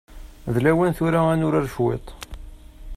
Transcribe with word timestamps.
D 0.53 0.55
lawan 0.63 0.91
tura 0.97 1.21
ad 1.31 1.37
nurar 1.39 1.67
cwiṭ. 1.75 2.05